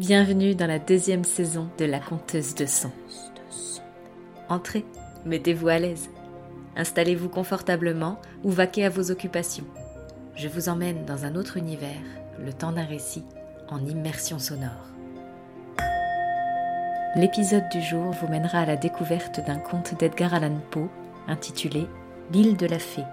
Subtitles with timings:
[0.00, 2.90] Bienvenue dans la deuxième saison de La Conteuse de Son.
[4.48, 4.86] Entrez,
[5.26, 6.08] mettez-vous à l'aise.
[6.74, 9.66] Installez-vous confortablement ou vaquez à vos occupations.
[10.36, 12.00] Je vous emmène dans un autre univers,
[12.42, 13.26] le temps d'un récit,
[13.68, 14.88] en immersion sonore.
[17.14, 20.88] L'épisode du jour vous mènera à la découverte d'un conte d'Edgar Allan Poe
[21.28, 21.86] intitulé
[22.32, 23.04] L'île de la fée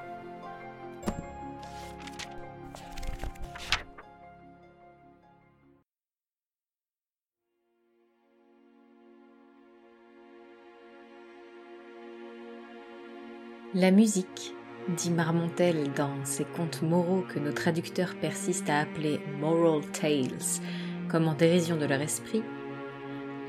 [13.80, 14.56] La musique,
[14.98, 20.64] dit Marmontel dans ses contes moraux que nos traducteurs persistent à appeler moral tales,
[21.08, 22.42] comme en dérision de leur esprit,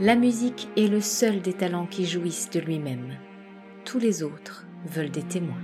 [0.00, 3.16] la musique est le seul des talents qui jouissent de lui-même.
[3.86, 5.62] Tous les autres veulent des témoins.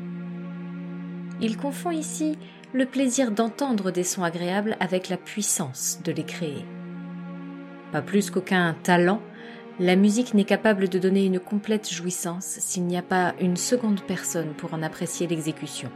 [1.43, 2.39] Il confond ici
[2.73, 6.65] le plaisir d'entendre des sons agréables avec la puissance de les créer.
[7.93, 9.21] Pas plus qu'aucun talent
[9.81, 14.03] la musique n'est capable de donner une complète jouissance s'il n'y a pas une seconde
[14.03, 15.91] personne pour en apprécier l'exécution.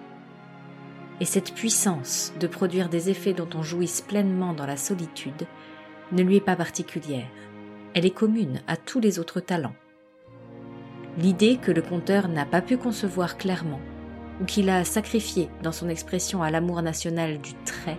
[1.21, 5.47] Et cette puissance de produire des effets dont on jouisse pleinement dans la solitude
[6.11, 7.29] ne lui est pas particulière.
[7.95, 9.75] Elle est commune à tous les autres talents.
[11.17, 13.81] L'idée que le conteur n'a pas pu concevoir clairement,
[14.41, 17.99] ou qu'il a sacrifiée dans son expression à l'amour national du trait,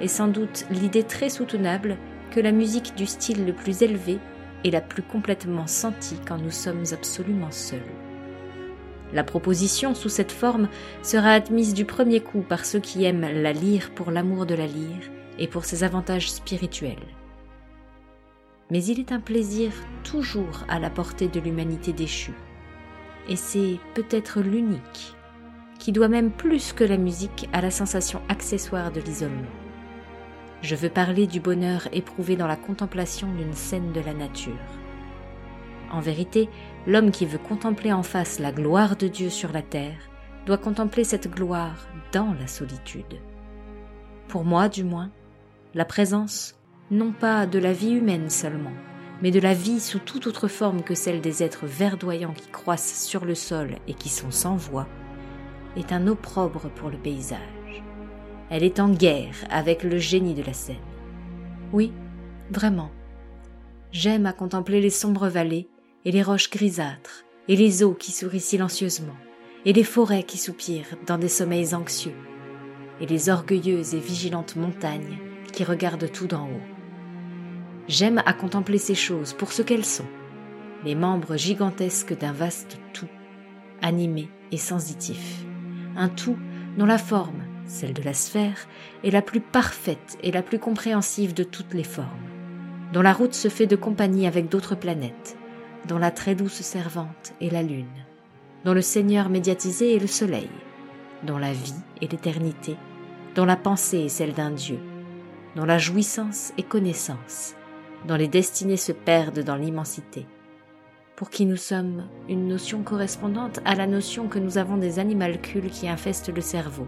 [0.00, 1.96] est sans doute l'idée très soutenable
[2.30, 4.18] que la musique du style le plus élevé
[4.64, 7.80] et la plus complètement sentie quand nous sommes absolument seuls.
[9.12, 10.68] La proposition sous cette forme
[11.02, 14.66] sera admise du premier coup par ceux qui aiment la lyre pour l'amour de la
[14.66, 16.96] lyre et pour ses avantages spirituels.
[18.70, 19.70] Mais il est un plaisir
[20.02, 22.34] toujours à la portée de l'humanité déchue,
[23.28, 25.14] et c'est peut-être l'unique,
[25.78, 29.61] qui doit même plus que la musique à la sensation accessoire de l'isolement.
[30.62, 34.52] Je veux parler du bonheur éprouvé dans la contemplation d'une scène de la nature.
[35.90, 36.48] En vérité,
[36.86, 39.98] l'homme qui veut contempler en face la gloire de Dieu sur la terre
[40.46, 43.20] doit contempler cette gloire dans la solitude.
[44.28, 45.10] Pour moi, du moins,
[45.74, 46.54] la présence,
[46.92, 48.72] non pas de la vie humaine seulement,
[49.20, 53.04] mais de la vie sous toute autre forme que celle des êtres verdoyants qui croissent
[53.04, 54.86] sur le sol et qui sont sans voix,
[55.76, 57.61] est un opprobre pour le paysage.
[58.54, 60.76] Elle est en guerre avec le génie de la scène.
[61.72, 61.90] Oui,
[62.50, 62.90] vraiment.
[63.92, 65.70] J'aime à contempler les sombres vallées
[66.04, 69.16] et les roches grisâtres, et les eaux qui sourient silencieusement,
[69.64, 72.12] et les forêts qui soupirent dans des sommeils anxieux,
[73.00, 75.18] et les orgueilleuses et vigilantes montagnes
[75.50, 76.68] qui regardent tout d'en haut.
[77.88, 80.08] J'aime à contempler ces choses pour ce qu'elles sont,
[80.84, 83.08] les membres gigantesques d'un vaste tout,
[83.80, 85.46] animé et sensitif,
[85.96, 86.36] un tout
[86.76, 87.41] dont la forme,
[87.72, 88.68] celle de la sphère,
[89.02, 92.08] est la plus parfaite et la plus compréhensive de toutes les formes,
[92.92, 95.36] dont la route se fait de compagnie avec d'autres planètes,
[95.88, 97.86] dont la très douce servante est la lune,
[98.64, 100.50] dont le Seigneur médiatisé est le soleil,
[101.24, 102.76] dont la vie est l'éternité,
[103.34, 104.78] dont la pensée est celle d'un Dieu,
[105.56, 107.54] dont la jouissance est connaissance,
[108.06, 110.26] dont les destinées se perdent dans l'immensité,
[111.16, 115.70] pour qui nous sommes une notion correspondante à la notion que nous avons des animalcules
[115.70, 116.86] qui infestent le cerveau,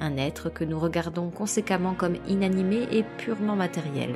[0.00, 4.14] un être que nous regardons conséquemment comme inanimé et purement matériel,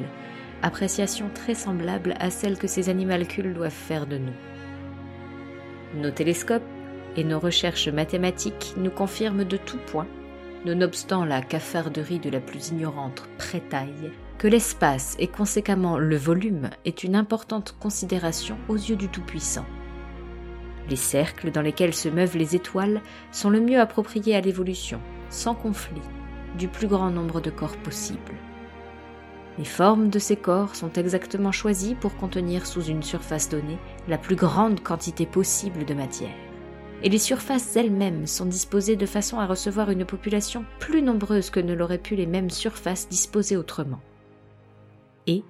[0.63, 4.33] appréciation très semblable à celle que ces animalcules doivent faire de nous.
[5.95, 6.63] Nos télescopes
[7.17, 10.07] et nos recherches mathématiques nous confirment de tout point,
[10.65, 17.05] nonobstant la cafarderie de la plus ignorante prétaille, que l'espace et conséquemment le volume est
[17.05, 19.67] une importante considération aux yeux du Tout-Puissant.
[20.89, 25.01] Les cercles dans lesquels se meuvent les étoiles sont le mieux appropriés à l'évolution,
[25.33, 26.03] sans conflit,
[26.59, 28.35] du plus grand nombre de corps possible.
[29.59, 33.79] Les formes de ces corps sont exactement choisies pour contenir sous une surface donnée
[34.09, 36.35] la plus grande quantité possible de matière.
[37.03, 41.61] Et les surfaces elles-mêmes sont disposées de façon à recevoir une population plus nombreuse que
[41.61, 44.01] ne l'auraient pu les mêmes surfaces disposées autrement.
[45.27, 45.43] Et,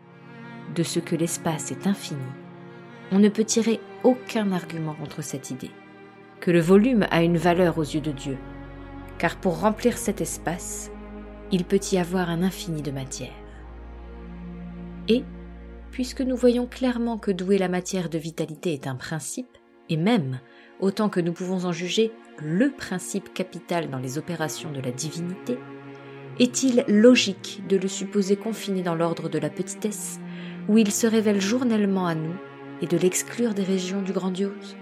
[0.74, 2.22] de ce que l'espace est infini,
[3.10, 5.70] on ne peut tirer aucun argument contre cette idée,
[6.40, 8.38] que le volume a une valeur aux yeux de Dieu,
[9.22, 10.90] car pour remplir cet espace,
[11.52, 13.30] il peut y avoir un infini de matière.
[15.06, 15.22] Et,
[15.92, 19.56] puisque nous voyons clairement que douer la matière de vitalité est un principe,
[19.88, 20.40] et même,
[20.80, 22.10] autant que nous pouvons en juger,
[22.42, 25.56] le principe capital dans les opérations de la divinité,
[26.40, 30.18] est-il logique de le supposer confiné dans l'ordre de la petitesse,
[30.68, 32.34] où il se révèle journellement à nous,
[32.80, 34.76] et de l'exclure des régions du grandiose?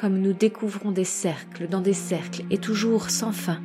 [0.00, 3.60] Comme nous découvrons des cercles dans des cercles et toujours sans fin,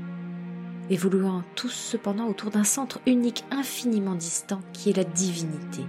[0.90, 5.84] évoluant tous cependant autour d'un centre unique infiniment distant qui est la divinité.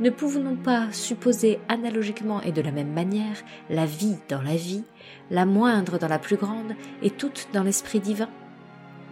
[0.00, 4.84] Ne pouvons-nous pas supposer analogiquement et de la même manière la vie dans la vie,
[5.30, 8.28] la moindre dans la plus grande et toute dans l'esprit divin?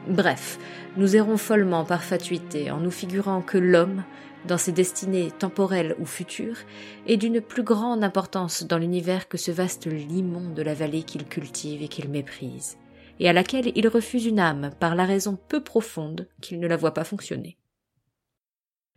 [0.07, 0.59] Bref,
[0.99, 4.05] nous errons follement par fatuité en nous figurant que l'homme,
[4.47, 6.59] dans ses destinées temporelles ou futures,
[7.07, 11.25] est d'une plus grande importance dans l'univers que ce vaste limon de la vallée qu'il
[11.25, 12.77] cultive et qu'il méprise,
[13.21, 16.77] et à laquelle il refuse une âme par la raison peu profonde qu'il ne la
[16.77, 17.59] voit pas fonctionner.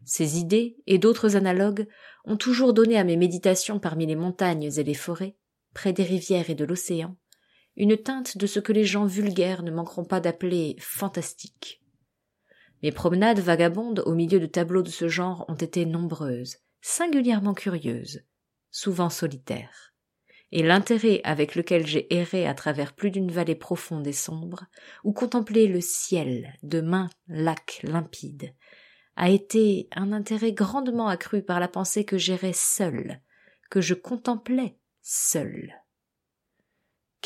[0.06, 1.88] Ces idées et d'autres analogues
[2.26, 5.36] ont toujours donné à mes méditations parmi les montagnes et les forêts,
[5.74, 7.16] près des rivières et de l'océan,
[7.76, 11.82] une teinte de ce que les gens vulgaires ne manqueront pas d'appeler fantastique.
[12.84, 18.24] Mes promenades vagabondes au milieu de tableaux de ce genre ont été nombreuses, singulièrement curieuses,
[18.70, 19.94] souvent solitaires.
[20.52, 24.66] Et l'intérêt avec lequel j'ai erré à travers plus d'une vallée profonde et sombre,
[25.04, 28.54] ou contemplé le ciel de mains lacs limpides,
[29.16, 33.20] a été un intérêt grandement accru par la pensée que j'errais seul,
[33.70, 35.74] que je contemplais seul.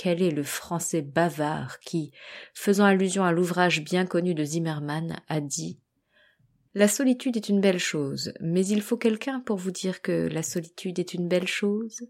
[0.04, 2.12] Quel est le français bavard qui,
[2.56, 5.80] faisant allusion à l'ouvrage bien connu de Zimmermann, a dit
[6.74, 10.42] La solitude est une belle chose, mais il faut quelqu'un pour vous dire que la
[10.42, 12.02] solitude est une belle chose?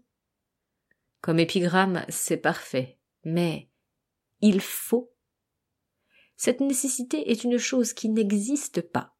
[1.20, 3.68] Comme épigramme, c'est parfait, mais
[4.40, 5.12] il faut.
[6.38, 9.14] Cette nécessité est une chose qui n'existe pas.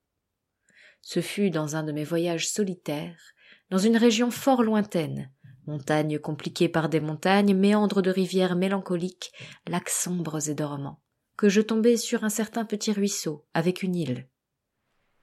[1.02, 3.34] Ce fut dans un de mes voyages solitaires,
[3.68, 5.30] dans une région fort lointaine,
[5.66, 9.32] Montagnes compliquées par des montagnes, méandres de rivières mélancoliques,
[9.68, 11.00] lacs sombres et dormants,
[11.36, 14.28] que je tombai sur un certain petit ruisseau, avec une île.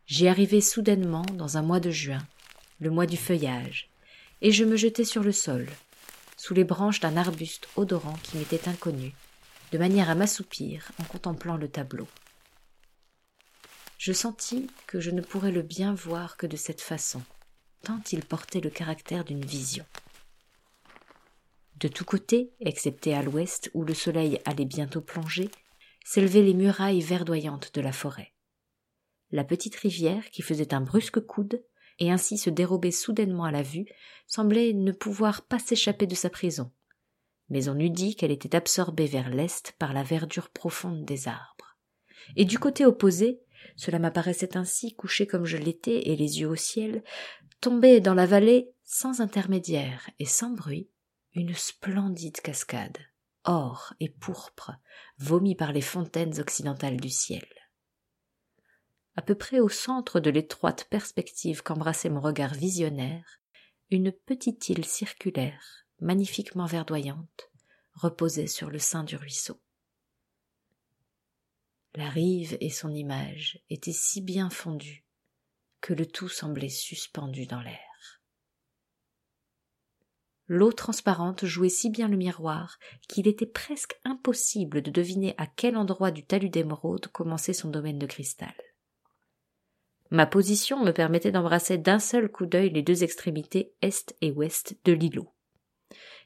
[0.06, 2.26] J'y arrivai soudainement dans un mois de juin,
[2.80, 3.90] le mois du feuillage,
[4.42, 5.68] et je me jetai sur le sol,
[6.38, 9.14] sous les branches d'un arbuste odorant qui m'était inconnu,
[9.74, 12.08] de manière à m'assoupir en contemplant le tableau.
[13.98, 17.22] Je sentis que je ne pourrais le bien voir que de cette façon,
[17.84, 19.86] tant il portait le caractère d'une vision.
[21.80, 25.50] De tous côtés, excepté à l'ouest où le soleil allait bientôt plonger,
[26.04, 28.34] s'élevaient les murailles verdoyantes de la forêt.
[29.32, 31.64] La petite rivière, qui faisait un brusque coude,
[32.00, 33.86] et ainsi se dérobait soudainement à la vue,
[34.28, 36.72] semblait ne pouvoir pas s'échapper de sa prison.
[37.50, 41.78] Mais on eût dit qu'elle était absorbée vers l'est par la verdure profonde des arbres.
[42.36, 43.40] Et du côté opposé,
[43.78, 47.04] cela m'apparaissait ainsi couché comme je l'étais et les yeux au ciel,
[47.62, 50.90] tombait dans la vallée sans intermédiaire et sans bruit
[51.34, 52.98] une splendide cascade,
[53.44, 54.72] or et pourpre,
[55.18, 57.48] vomie par les fontaines occidentales du ciel.
[59.16, 63.42] À peu près au centre de l'étroite perspective qu'embrassait mon regard visionnaire,
[63.92, 67.50] une petite île circulaire, magnifiquement verdoyante,
[67.94, 69.60] reposait sur le sein du ruisseau.
[71.96, 75.04] La rive et son image étaient si bien fondues
[75.82, 77.89] que le tout semblait suspendu dans l'air.
[80.52, 85.78] L'eau transparente jouait si bien le miroir qu'il était presque impossible de deviner à quel
[85.78, 88.56] endroit du talus d'émeraude commençait son domaine de cristal.
[90.10, 94.76] Ma position me permettait d'embrasser d'un seul coup d'œil les deux extrémités est et ouest
[94.86, 95.32] de l'îlot,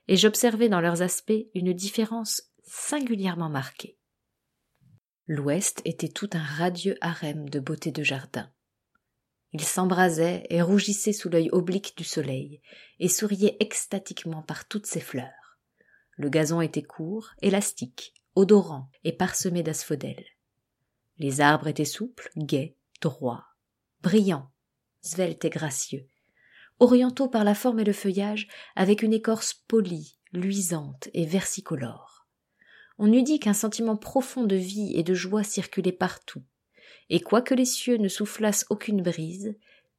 [0.08, 3.98] et j'observais dans leurs aspects une différence singulièrement marquée.
[5.28, 8.50] L'ouest était tout un radieux harem de beauté de jardin.
[9.54, 12.60] Il s'embrasait et rougissait sous l'œil oblique du soleil,
[13.00, 15.60] et souriait extatiquement par toutes ses fleurs.
[16.18, 20.26] Le gazon était court, élastique, odorant et parsemé d'asphodèles.
[21.20, 23.46] Les arbres étaient souples, gais, droits,
[24.02, 24.52] brillants,
[25.02, 26.08] sveltes et gracieux,
[26.80, 32.28] orientaux par la forme et le feuillage, avec une écorce polie, luisante et versicolore.
[32.98, 36.44] On eût dit qu'un sentiment profond de vie et de joie circulait partout,
[37.10, 39.56] et quoique les cieux ne soufflassent aucune brise,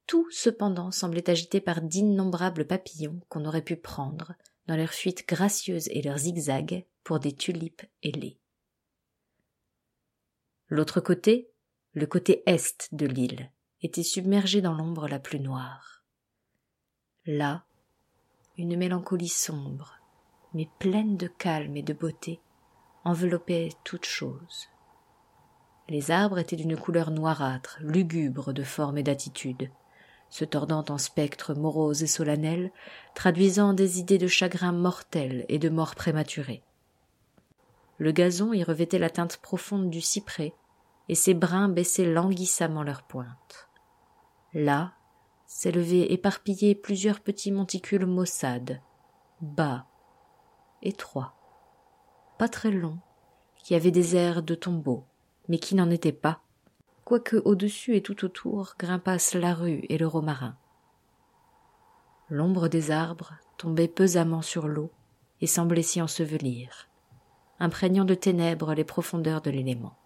[0.07, 4.33] tout cependant semblait agité par d'innombrables papillons qu'on aurait pu prendre,
[4.67, 8.39] dans leurs fuites gracieuses et leurs zigzags, pour des tulipes ailées.
[10.67, 11.49] L'autre côté,
[11.93, 16.03] le côté est de l'île, était submergé dans l'ombre la plus noire.
[17.25, 17.65] Là,
[18.57, 19.99] une mélancolie sombre,
[20.53, 22.39] mais pleine de calme et de beauté,
[23.03, 24.67] enveloppait toute chose.
[25.87, 29.69] Les arbres étaient d'une couleur noirâtre, lugubre de forme et d'attitude,
[30.29, 32.71] se tordant en spectres moroses et solennels,
[33.13, 36.63] traduisant des idées de chagrin mortel et de mort prématurée.
[37.97, 40.53] Le gazon y revêtait la teinte profonde du cyprès,
[41.07, 43.69] et ses brins baissaient languissamment leurs pointes.
[44.53, 44.93] Là
[45.45, 48.81] s'élevaient éparpillés plusieurs petits monticules maussades,
[49.39, 49.85] bas,
[50.81, 51.35] étroits,
[52.39, 52.97] pas très longs,
[53.63, 55.05] qui avaient des airs de tombeaux
[55.47, 56.41] mais qui n'en était pas,
[57.03, 60.57] quoique au-dessus et tout autour grimpassent la rue et le romarin.
[62.29, 64.91] L'ombre des arbres tombait pesamment sur l'eau
[65.41, 66.89] et semblait s'y ensevelir,
[67.59, 69.97] imprégnant de ténèbres les profondeurs de l'élément.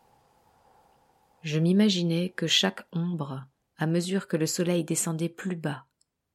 [1.42, 3.46] Je m'imaginais que chaque ombre,
[3.78, 5.86] à mesure que le soleil descendait plus bas,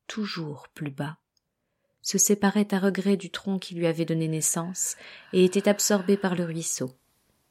[0.06, 1.18] toujours plus bas,
[2.00, 4.96] se séparait à regret du tronc qui lui avait donné naissance
[5.34, 6.90] et était absorbé par le ruisseau,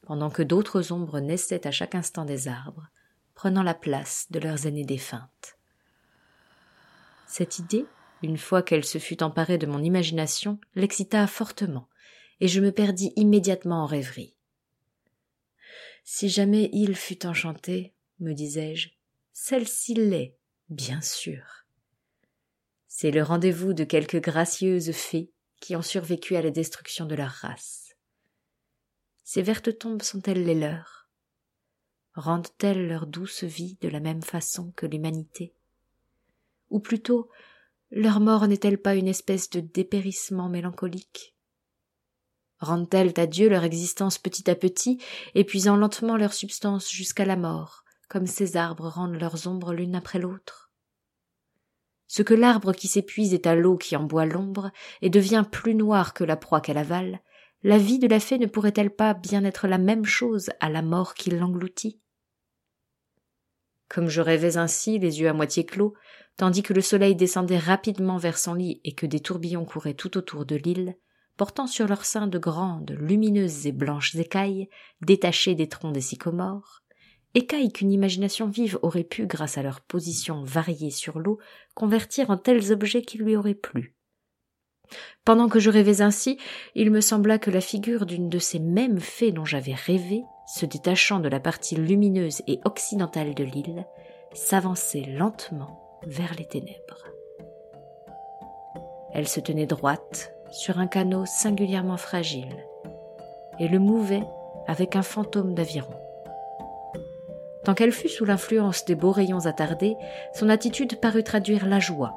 [0.03, 2.87] pendant que d'autres ombres naissaient à chaque instant des arbres,
[3.35, 5.57] prenant la place de leurs aînées défuntes.
[7.27, 7.85] Cette idée,
[8.21, 11.89] une fois qu'elle se fut emparée de mon imagination, l'excita fortement,
[12.39, 14.35] et je me perdis immédiatement en rêverie.
[16.03, 18.89] Si jamais il fut enchanté, me disais-je,
[19.31, 20.37] celle-ci l'est,
[20.69, 21.65] bien sûr.
[22.87, 27.31] C'est le rendez-vous de quelques gracieuses fées qui ont survécu à la destruction de leur
[27.31, 27.82] race.
[29.23, 31.07] Ces vertes tombes sont-elles les leurs?
[32.13, 35.55] Rendent-elles leur douce vie de la même façon que l'humanité?
[36.69, 37.29] Ou plutôt,
[37.89, 41.35] leur mort n'est-elle pas une espèce de dépérissement mélancolique?
[42.59, 44.99] Rendent-elles à Dieu leur existence petit à petit,
[45.35, 50.19] épuisant lentement leur substance jusqu'à la mort, comme ces arbres rendent leurs ombres l'une après
[50.19, 50.71] l'autre?
[52.07, 55.75] Ce que l'arbre qui s'épuise est à l'eau qui en boit l'ombre et devient plus
[55.75, 57.21] noir que la proie qu'elle avale,
[57.63, 60.81] la vie de la fée ne pourrait-elle pas bien être la même chose à la
[60.81, 62.01] mort qui l'engloutit?
[63.87, 65.93] Comme je rêvais ainsi, les yeux à moitié clos,
[66.35, 70.17] tandis que le soleil descendait rapidement vers son lit et que des tourbillons couraient tout
[70.17, 70.97] autour de l'île,
[71.37, 74.69] portant sur leurs seins de grandes, lumineuses et blanches écailles,
[75.01, 76.83] détachées des troncs des sycomores,
[77.33, 81.39] écailles qu'une imagination vive aurait pu, grâce à leur position variée sur l'eau,
[81.75, 83.95] convertir en tels objets qui lui auraient plu.
[85.25, 86.37] Pendant que je rêvais ainsi,
[86.75, 90.65] il me sembla que la figure d'une de ces mêmes fées dont j'avais rêvé, se
[90.65, 93.85] détachant de la partie lumineuse et occidentale de l'île,
[94.33, 97.07] s'avançait lentement vers les ténèbres.
[99.13, 102.65] Elle se tenait droite sur un canot singulièrement fragile
[103.59, 104.23] et le mouvait
[104.67, 105.93] avec un fantôme d'aviron.
[107.63, 109.95] Tant qu'elle fut sous l'influence des beaux rayons attardés,
[110.33, 112.13] son attitude parut traduire la joie.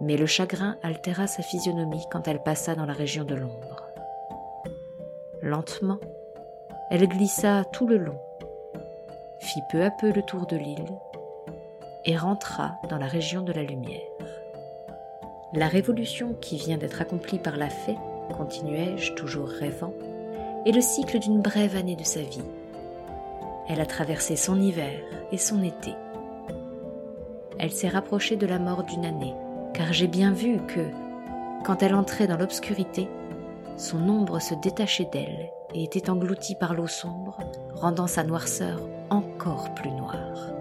[0.00, 3.88] Mais le chagrin altéra sa physionomie quand elle passa dans la région de l'ombre.
[5.42, 5.98] Lentement,
[6.90, 8.18] elle glissa tout le long,
[9.40, 10.98] fit peu à peu le tour de l'île
[12.04, 14.00] et rentra dans la région de la lumière.
[15.52, 17.96] La révolution qui vient d'être accomplie par la fée,
[18.36, 19.92] continuai-je toujours rêvant,
[20.64, 22.44] est le cycle d'une brève année de sa vie
[23.68, 24.92] elle a traversé son hiver
[25.30, 25.94] et son été.
[27.58, 29.34] Elle s'est rapprochée de la mort d'une année,
[29.74, 30.86] car j'ai bien vu que,
[31.64, 33.08] quand elle entrait dans l'obscurité,
[33.76, 37.38] son ombre se détachait d'elle et était engloutie par l'eau sombre,
[37.74, 40.52] rendant sa noirceur encore plus noire.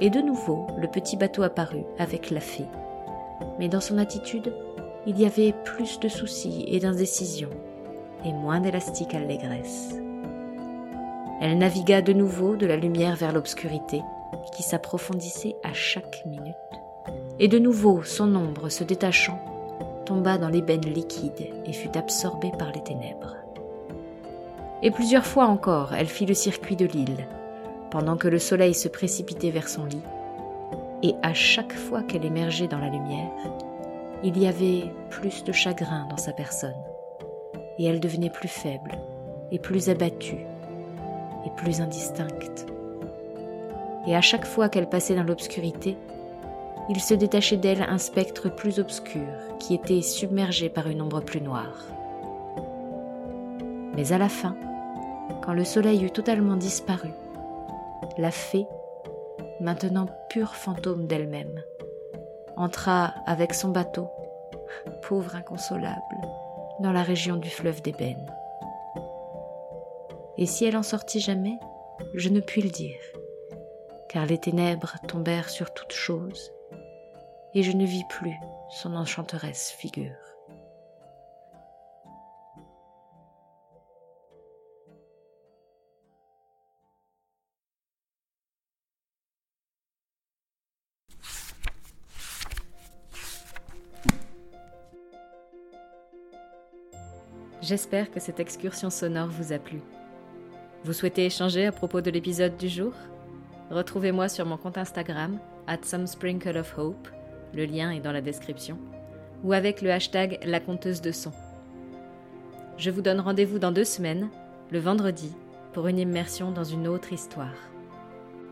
[0.00, 2.66] Et de nouveau, le petit bateau apparut avec la fée.
[3.58, 4.52] Mais dans son attitude,
[5.06, 7.50] il y avait plus de soucis et d'indécision,
[8.24, 9.94] et moins d'élastique allégresse.
[11.40, 14.02] Elle navigua de nouveau de la lumière vers l'obscurité,
[14.54, 16.54] qui s'approfondissait à chaque minute.
[17.40, 19.38] Et de nouveau, son ombre, se détachant,
[20.06, 23.36] tomba dans l'ébène liquide et fut absorbée par les ténèbres.
[24.82, 27.26] Et plusieurs fois encore, elle fit le circuit de l'île,
[27.90, 30.02] pendant que le soleil se précipitait vers son lit,
[31.02, 33.30] et à chaque fois qu'elle émergeait dans la lumière,
[34.22, 36.74] il y avait plus de chagrin dans sa personne,
[37.78, 38.92] et elle devenait plus faible
[39.50, 40.46] et plus abattue
[41.46, 42.66] et plus indistincte.
[44.06, 45.96] Et à chaque fois qu'elle passait dans l'obscurité,
[46.88, 49.26] il se détachait d'elle un spectre plus obscur
[49.58, 51.86] qui était submergé par une ombre plus noire.
[53.94, 54.56] Mais à la fin,
[55.42, 57.10] quand le soleil eut totalement disparu,
[58.18, 58.66] la fée,
[59.60, 61.62] maintenant pur fantôme d'elle-même,
[62.56, 64.08] entra avec son bateau,
[65.02, 65.98] pauvre inconsolable,
[66.80, 68.26] dans la région du fleuve d'ébène.
[70.36, 71.58] Et si elle en sortit jamais,
[72.14, 73.00] je ne puis le dire,
[74.08, 76.52] car les ténèbres tombèrent sur toute chose,
[77.54, 78.36] et je ne vis plus
[78.68, 80.16] son enchanteresse figure.
[97.62, 99.80] J'espère que cette excursion sonore vous a plu.
[100.84, 102.92] Vous souhaitez échanger à propos de l'épisode du jour?
[103.70, 106.04] Retrouvez-moi sur mon compte Instagram, at some
[106.56, 107.08] of hope,
[107.54, 108.78] le lien est dans la description,
[109.42, 111.32] ou avec le hashtag la conteuse de son.
[112.76, 114.28] Je vous donne rendez-vous dans deux semaines,
[114.70, 115.32] le vendredi,
[115.72, 117.54] pour une immersion dans une autre histoire.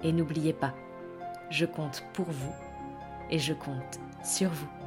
[0.04, 0.74] Et n'oubliez pas,
[1.50, 2.54] je compte pour vous
[3.30, 4.81] et je compte sur vous.